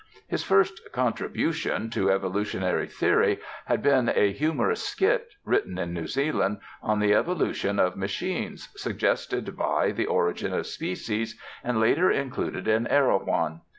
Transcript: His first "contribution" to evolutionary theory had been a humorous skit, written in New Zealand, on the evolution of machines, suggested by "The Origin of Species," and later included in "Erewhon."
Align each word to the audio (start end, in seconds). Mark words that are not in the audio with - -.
His 0.27 0.43
first 0.43 0.81
"contribution" 0.91 1.91
to 1.91 2.09
evolutionary 2.09 2.87
theory 2.87 3.39
had 3.67 3.83
been 3.83 4.09
a 4.09 4.31
humorous 4.33 4.81
skit, 4.81 5.33
written 5.45 5.77
in 5.77 5.93
New 5.93 6.07
Zealand, 6.07 6.57
on 6.81 6.99
the 6.99 7.13
evolution 7.13 7.77
of 7.77 7.95
machines, 7.95 8.69
suggested 8.75 9.55
by 9.55 9.91
"The 9.91 10.07
Origin 10.07 10.55
of 10.55 10.65
Species," 10.65 11.39
and 11.63 11.79
later 11.79 12.09
included 12.09 12.67
in 12.67 12.87
"Erewhon." 12.87 13.61